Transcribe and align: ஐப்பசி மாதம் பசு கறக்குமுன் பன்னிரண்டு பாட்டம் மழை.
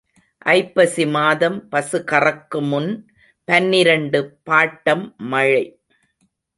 ஐப்பசி 0.53 1.03
மாதம் 1.07 1.69
பசு 1.69 1.99
கறக்குமுன் 2.11 2.89
பன்னிரண்டு 3.47 4.21
பாட்டம் 4.49 5.05
மழை. 5.27 5.63